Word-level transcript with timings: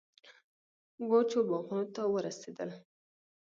وچو 1.09 1.39
باغونو 1.47 1.85
ته 1.95 2.01
ورسېدل. 2.13 2.69